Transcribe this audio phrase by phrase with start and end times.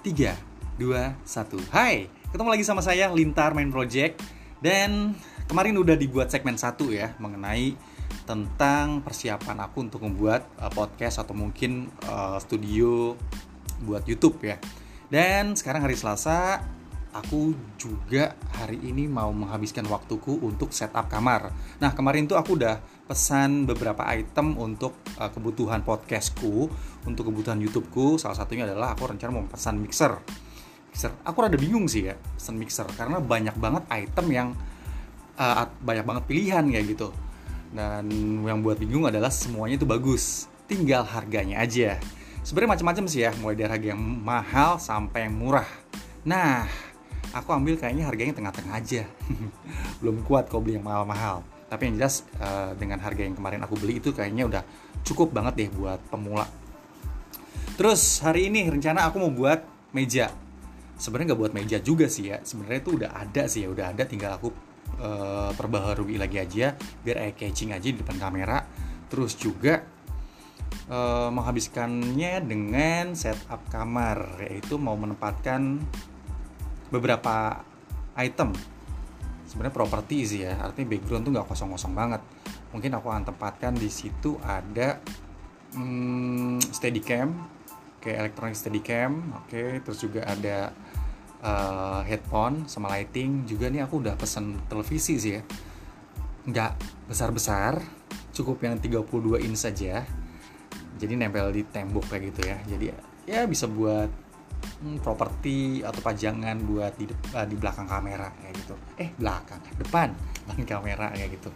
[0.00, 0.96] 3, 2,
[1.28, 4.16] 1 Hai, ketemu lagi sama saya Lintar Main Project.
[4.64, 5.12] Dan
[5.44, 7.76] kemarin udah dibuat segmen 1 ya Mengenai
[8.24, 13.12] tentang persiapan aku untuk membuat uh, podcast Atau mungkin uh, studio
[13.84, 14.56] buat YouTube ya.
[15.12, 16.64] Dan sekarang hari Selasa
[17.10, 21.50] Aku juga hari ini mau menghabiskan waktuku untuk setup kamar
[21.82, 22.78] Nah kemarin tuh aku udah
[23.10, 26.70] pesan beberapa item untuk uh, kebutuhan podcastku,
[27.10, 28.22] untuk kebutuhan YouTubeku.
[28.22, 30.22] Salah satunya adalah aku rencana mau pesan mixer.
[30.94, 31.10] Mixer.
[31.26, 34.48] Aku rada bingung sih ya pesan mixer karena banyak banget item yang
[35.34, 37.10] uh, banyak banget pilihan kayak gitu.
[37.74, 38.06] Dan
[38.46, 41.98] yang buat bingung adalah semuanya itu bagus, tinggal harganya aja.
[42.46, 45.68] Sebenarnya macam-macam sih ya, mulai dari harga yang mahal sampai yang murah.
[46.26, 46.66] Nah,
[47.30, 49.02] aku ambil kayaknya harganya tengah-tengah aja.
[50.02, 51.46] Belum kuat kalau beli yang mahal-mahal.
[51.70, 54.62] Tapi yang jelas uh, dengan harga yang kemarin aku beli itu kayaknya udah
[55.06, 56.46] cukup banget deh buat pemula.
[57.78, 59.62] Terus hari ini rencana aku mau buat
[59.94, 60.34] meja.
[61.00, 62.42] Sebenarnya nggak buat meja juga sih ya.
[62.42, 64.02] Sebenarnya itu udah ada sih ya udah ada.
[64.04, 64.50] Tinggal aku
[65.00, 68.66] uh, perbaharui lagi aja biar eye catching aja di depan kamera.
[69.06, 69.80] Terus juga
[70.90, 75.80] uh, menghabiskannya dengan setup kamar yaitu mau menempatkan
[76.90, 77.62] beberapa
[78.18, 78.52] item.
[79.46, 82.22] Sebenarnya properti sih ya artinya background tuh nggak kosong-kosong banget.
[82.70, 85.02] Mungkin aku akan tempatkan di situ ada
[85.74, 87.34] hmm, steadicam
[87.98, 89.50] kayak elektronik steadicam oke.
[89.50, 89.82] Okay.
[89.82, 90.70] terus juga ada
[91.42, 93.46] uh, headphone sama lighting.
[93.46, 95.42] Juga nih aku udah pesen televisi sih ya.
[96.46, 96.72] Nggak
[97.10, 97.82] besar-besar
[98.30, 100.06] cukup yang 32 inch saja.
[101.00, 102.58] Jadi nempel di tembok kayak gitu ya.
[102.70, 102.86] Jadi
[103.26, 104.29] ya bisa buat
[104.82, 108.74] hmm, properti atau pajangan buat di uh, di belakang kamera kayak gitu.
[108.96, 110.12] Eh belakang depan
[110.46, 111.50] belakang kamera kayak gitu.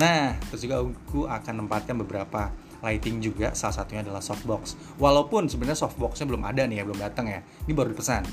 [0.00, 2.52] Nah terus juga aku akan tempatkan beberapa
[2.84, 4.76] lighting juga salah satunya adalah softbox.
[5.00, 7.40] Walaupun sebenarnya softboxnya belum ada nih ya belum datang ya.
[7.68, 8.24] Ini baru dipesan.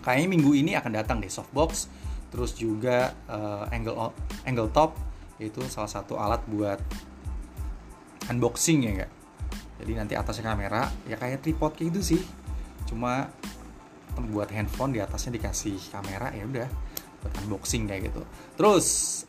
[0.00, 1.88] Kayaknya minggu ini akan datang deh softbox.
[2.30, 4.14] Terus juga uh, angle
[4.46, 4.94] angle top
[5.40, 6.78] itu salah satu alat buat
[8.30, 9.12] unboxing ya enggak
[9.80, 12.22] jadi nanti atasnya kamera ya kayak tripod kayak gitu sih
[12.88, 13.32] cuma
[14.30, 16.68] buat handphone di atasnya dikasih kamera ya udah.
[17.20, 18.22] Buat unboxing kayak gitu.
[18.56, 18.86] Terus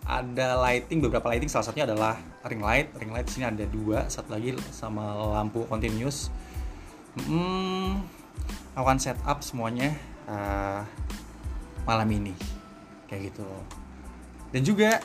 [0.08, 1.52] ada lighting beberapa lighting.
[1.52, 2.16] Salah satunya adalah
[2.48, 2.92] ring light.
[2.96, 4.08] Ring light sini ada dua.
[4.08, 6.32] Satu lagi sama lampu continuous.
[7.28, 8.00] Hmm,
[8.80, 9.92] akan setup semuanya
[10.28, 10.88] uh,
[11.84, 12.32] malam ini.
[13.12, 13.48] Kayak gitu
[14.52, 15.00] dan juga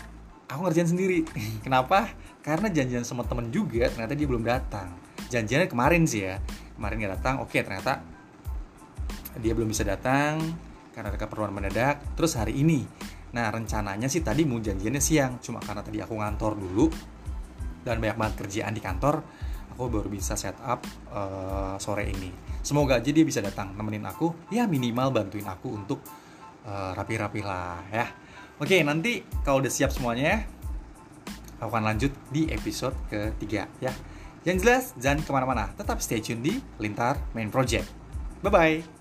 [0.51, 1.23] aku ngerjain sendiri.
[1.65, 2.11] Kenapa?
[2.43, 4.91] Karena janjian sama temen juga ternyata dia belum datang.
[5.31, 6.43] Janjiannya kemarin sih ya.
[6.79, 8.03] Kemarin nggak datang oke ternyata
[9.41, 10.41] dia belum bisa datang
[10.93, 12.17] karena ada keperluan mendadak.
[12.17, 12.85] Terus hari ini
[13.37, 15.33] nah rencananya sih tadi mau janjiannya siang.
[15.45, 16.87] Cuma karena tadi aku ngantor dulu
[17.85, 19.23] dan banyak banget kerjaan di kantor
[19.77, 20.81] aku baru bisa setup
[21.13, 22.33] uh, sore ini.
[22.65, 24.49] Semoga aja dia bisa datang nemenin aku.
[24.49, 26.01] Ya minimal bantuin aku untuk
[26.65, 28.09] uh, rapi-rapi lah ya.
[28.57, 30.49] Oke nanti kalau udah siap semuanya
[31.61, 33.93] aku akan lanjut di episode ketiga ya.
[34.49, 35.65] Yang jelas jangan ke mana-mana.
[35.77, 37.87] Tetap stay tune di Lintar Main Project.
[38.41, 38.96] Bye bye